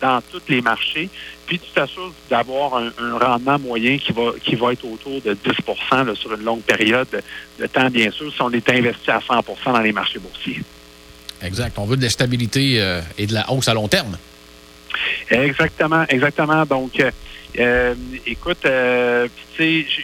dans 0.01 0.21
tous 0.21 0.41
les 0.49 0.61
marchés, 0.61 1.09
puis 1.45 1.59
tu 1.59 1.71
t'assures 1.71 2.11
d'avoir 2.29 2.75
un, 2.75 3.17
rendement 3.17 3.57
moyen 3.57 3.97
qui 3.97 4.11
va 4.11 4.33
qui 4.43 4.55
va 4.55 4.73
être 4.73 4.83
autour 4.83 5.21
de 5.21 5.33
10 5.33 5.51
là, 5.91 6.15
sur 6.15 6.33
une 6.33 6.43
longue 6.43 6.63
période 6.63 7.07
de, 7.09 7.21
de 7.61 7.67
temps, 7.67 7.89
bien 7.89 8.11
sûr, 8.11 8.29
si 8.33 8.41
on 8.41 8.51
est 8.51 8.69
investi 8.69 9.11
à 9.11 9.19
100% 9.19 9.43
dans 9.71 9.79
les 9.79 9.93
marchés 9.93 10.19
boursiers. 10.19 10.61
Exact. 11.43 11.77
On 11.77 11.85
veut 11.85 11.97
de 11.97 12.03
la 12.03 12.09
stabilité 12.09 12.75
euh, 12.79 13.01
et 13.17 13.27
de 13.27 13.33
la 13.33 13.51
hausse 13.51 13.67
à 13.67 13.73
long 13.73 13.87
terme. 13.87 14.17
Exactement, 15.29 16.05
exactement. 16.07 16.65
Donc, 16.65 17.03
euh, 17.59 17.95
écoute, 18.25 18.65
euh, 18.65 19.27
tu 19.55 19.85
sais, 19.85 20.03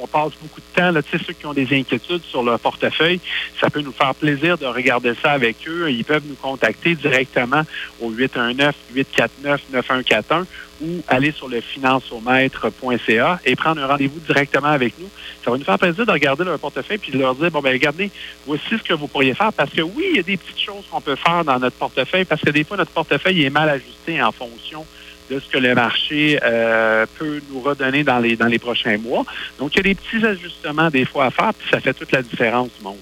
on 0.00 0.06
passe 0.06 0.32
beaucoup 0.40 0.60
de 0.60 0.66
temps, 0.74 0.90
là, 0.90 1.02
tu 1.02 1.18
sais, 1.18 1.24
ceux 1.24 1.32
qui 1.32 1.46
ont 1.46 1.52
des 1.52 1.76
inquiétudes 1.76 2.22
sur 2.24 2.42
leur 2.42 2.60
portefeuille, 2.60 3.20
ça 3.60 3.70
peut 3.70 3.80
nous 3.80 3.92
faire 3.92 4.14
plaisir 4.14 4.58
de 4.58 4.66
regarder 4.66 5.14
ça 5.22 5.32
avec 5.32 5.56
eux. 5.66 5.90
Ils 5.90 6.04
peuvent 6.04 6.26
nous 6.26 6.36
contacter 6.36 6.94
directement 6.94 7.62
au 8.00 8.12
819-849-9141 8.12 10.44
ou 10.82 11.02
aller 11.08 11.32
sur 11.32 11.48
le 11.48 11.60
financiomètre.ca 11.60 13.40
et 13.44 13.56
prendre 13.56 13.82
un 13.82 13.86
rendez-vous 13.86 14.20
directement 14.20 14.68
avec 14.68 14.98
nous. 14.98 15.10
Ça 15.44 15.50
va 15.50 15.58
nous 15.58 15.64
faire 15.64 15.78
plaisir 15.78 16.06
de 16.06 16.12
regarder 16.12 16.44
leur 16.44 16.58
portefeuille 16.58 16.98
puis 16.98 17.12
de 17.12 17.18
leur 17.18 17.34
dire, 17.34 17.50
bon, 17.50 17.60
ben 17.60 17.72
regardez, 17.72 18.10
voici 18.46 18.64
ce 18.70 18.82
que 18.82 18.94
vous 18.94 19.08
pourriez 19.08 19.34
faire 19.34 19.52
parce 19.52 19.70
que 19.70 19.82
oui, 19.82 20.06
il 20.10 20.16
y 20.16 20.20
a 20.20 20.22
des 20.22 20.36
petites 20.36 20.60
choses 20.60 20.84
qu'on 20.90 21.00
peut 21.00 21.16
faire 21.16 21.44
dans 21.44 21.58
notre 21.58 21.76
portefeuille 21.76 22.24
parce 22.24 22.40
que 22.40 22.50
des 22.50 22.64
fois, 22.64 22.76
notre 22.76 22.92
portefeuille 22.92 23.44
est 23.44 23.50
mal 23.50 23.68
ajusté 23.68 24.22
en 24.22 24.32
fonction 24.32 24.86
de 25.30 25.40
ce 25.40 25.48
que 25.48 25.58
le 25.58 25.74
marché 25.74 26.38
euh, 26.42 27.06
peut 27.18 27.40
nous 27.50 27.60
redonner 27.60 28.04
dans 28.04 28.18
les, 28.18 28.36
dans 28.36 28.46
les 28.46 28.58
prochains 28.58 28.98
mois. 28.98 29.24
Donc, 29.58 29.74
il 29.74 29.78
y 29.78 29.80
a 29.80 29.82
des 29.82 29.94
petits 29.94 30.26
ajustements 30.26 30.90
des 30.90 31.04
fois 31.04 31.26
à 31.26 31.30
faire, 31.30 31.52
puis 31.54 31.68
ça 31.70 31.80
fait 31.80 31.94
toute 31.94 32.12
la 32.12 32.22
différence 32.22 32.68
du 32.78 32.84
monde. 32.84 32.96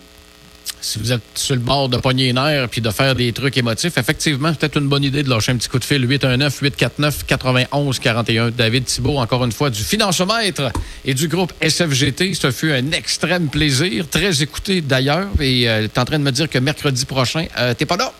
Si 0.80 1.00
vous 1.00 1.12
êtes 1.12 1.22
sur 1.34 1.56
le 1.56 1.60
bord 1.60 1.88
de 1.88 1.96
pogner 1.96 2.32
nerfs 2.32 2.68
puis 2.68 2.80
de 2.80 2.90
faire 2.90 3.16
des 3.16 3.32
trucs 3.32 3.56
émotifs, 3.56 3.98
effectivement, 3.98 4.50
c'est 4.50 4.60
peut-être 4.60 4.78
une 4.78 4.88
bonne 4.88 5.02
idée 5.02 5.24
de 5.24 5.30
lâcher 5.30 5.50
un 5.52 5.56
petit 5.56 5.68
coup 5.68 5.80
de 5.80 5.84
fil. 5.84 6.06
819-849-9141. 6.06 8.50
David 8.50 8.84
Thibault, 8.84 9.18
encore 9.18 9.44
une 9.44 9.50
fois, 9.50 9.70
du 9.70 9.82
financiomètre 9.82 10.70
et 11.04 11.14
du 11.14 11.26
groupe 11.26 11.52
SFGT. 11.60 12.34
Ce 12.34 12.52
fut 12.52 12.70
un 12.70 12.92
extrême 12.92 13.48
plaisir, 13.48 14.08
très 14.08 14.40
écouté 14.42 14.80
d'ailleurs. 14.80 15.26
Et 15.40 15.68
euh, 15.68 15.80
tu 15.82 15.86
es 15.86 15.98
en 15.98 16.04
train 16.04 16.20
de 16.20 16.24
me 16.24 16.30
dire 16.30 16.48
que 16.48 16.58
mercredi 16.58 17.04
prochain, 17.06 17.46
euh, 17.58 17.74
t'es 17.74 17.86
pas 17.86 17.96
là? 17.96 18.12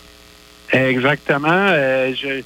Exactement. 0.72 1.48
Euh, 1.48 2.12
je 2.20 2.42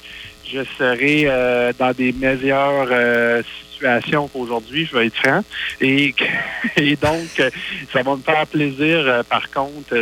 je 0.53 0.63
serai 0.77 1.23
euh, 1.25 1.73
dans 1.77 1.91
des 1.91 2.11
meilleures 2.11 2.87
euh, 2.91 3.41
situations 3.71 4.27
qu'aujourd'hui, 4.27 4.85
je 4.85 4.97
vais 4.97 5.07
être 5.07 5.17
franc. 5.17 5.43
Et, 5.81 6.13
et 6.77 6.95
donc, 6.95 7.39
euh, 7.39 7.49
ça 7.91 8.03
va 8.03 8.15
me 8.15 8.21
faire 8.21 8.47
plaisir, 8.47 9.23
par 9.29 9.49
contre, 9.49 9.95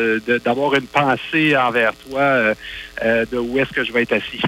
d'avoir 0.44 0.76
une 0.76 0.88
pensée 0.88 1.56
envers 1.56 1.94
toi 2.10 2.54
de 3.04 3.38
où 3.38 3.58
est-ce 3.58 3.72
que 3.72 3.84
je 3.84 3.92
vais 3.92 4.04
être 4.04 4.14
assis. 4.14 4.42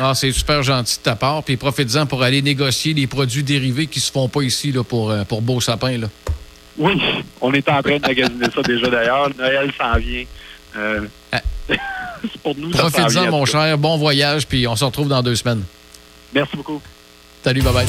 Ah, 0.00 0.14
c'est 0.14 0.32
super 0.32 0.62
gentil 0.62 0.98
de 0.98 1.02
ta 1.02 1.16
part. 1.16 1.42
Puis 1.42 1.56
profite-en 1.56 2.06
pour 2.06 2.22
aller 2.22 2.40
négocier 2.40 2.94
les 2.94 3.06
produits 3.06 3.42
dérivés 3.42 3.86
qui 3.86 4.00
se 4.00 4.10
font 4.10 4.28
pas 4.28 4.42
ici 4.42 4.72
là, 4.72 4.82
pour, 4.82 5.10
euh, 5.10 5.24
pour 5.24 5.42
Beau 5.42 5.60
Sapin. 5.60 5.98
Là. 5.98 6.08
Oui, 6.78 7.00
on 7.40 7.52
est 7.52 7.68
en 7.68 7.82
train 7.82 7.98
de 7.98 8.02
magasiner 8.06 8.46
ça 8.54 8.62
déjà 8.62 8.88
d'ailleurs. 8.88 9.28
Noël 9.36 9.70
s'en 9.78 9.98
vient. 9.98 10.24
Euh, 10.76 11.00
Ah. 11.32 11.40
pour 12.42 12.56
nous, 12.56 12.72
ça 12.72 12.78
s'en 12.78 12.90
Profite-en, 12.90 13.08
vient, 13.08 13.28
en 13.28 13.38
mon 13.38 13.44
cher. 13.44 13.78
Bon 13.78 13.96
voyage, 13.96 14.46
puis 14.46 14.66
on 14.66 14.76
se 14.76 14.84
retrouve 14.84 15.08
dans 15.08 15.22
deux 15.22 15.36
semaines. 15.36 15.62
Merci 16.34 16.56
beaucoup. 16.56 16.80
Salut, 17.44 17.62
bye-bye. 17.62 17.86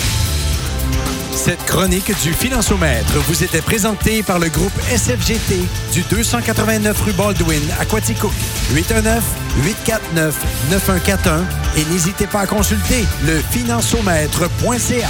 Cette 1.36 1.64
chronique 1.66 2.12
du 2.22 2.32
Financiomètre 2.32 3.12
vous 3.28 3.44
était 3.44 3.62
présentée 3.62 4.22
par 4.24 4.40
le 4.40 4.50
groupe 4.50 4.72
SFGT 4.90 5.60
du 5.92 6.04
289 6.10 7.02
rue 7.02 7.12
Baldwin 7.14 7.62
à 7.80 7.86
Quaticook. 7.86 8.32
819-849-9141 8.74 11.44
et 11.78 11.86
n'hésitez 11.92 12.28
pas 12.28 12.42
à 12.42 12.48
consulter 12.48 13.04
le 13.26 13.40
financiomètre.ca. 13.52 15.10